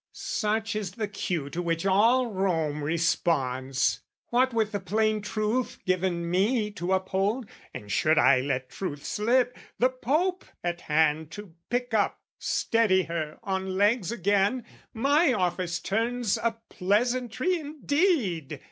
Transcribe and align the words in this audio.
"Such 0.11 0.75
is 0.75 0.93
the 0.93 1.07
cue 1.07 1.47
to 1.51 1.61
which 1.61 1.85
all 1.85 2.25
Rome 2.25 2.83
responds. 2.83 4.01
"What 4.29 4.51
with 4.51 4.71
the 4.71 4.79
plain 4.79 5.21
truth 5.21 5.77
given 5.85 6.27
me 6.27 6.71
to 6.71 6.93
uphold, 6.93 7.45
"And, 7.71 7.91
should 7.91 8.17
I 8.17 8.41
let 8.41 8.71
truth 8.71 9.05
slip, 9.05 9.55
the 9.77 9.89
Pope 9.89 10.43
at 10.63 10.81
hand 10.81 11.29
"To 11.33 11.53
pick 11.69 11.93
up, 11.93 12.19
steady 12.39 13.03
her 13.03 13.37
on 13.43 13.77
legs 13.77 14.11
again, 14.11 14.65
"My 14.91 15.33
office 15.33 15.79
turns 15.79 16.35
a 16.37 16.57
pleasantry 16.69 17.57
indeed! 17.59 18.59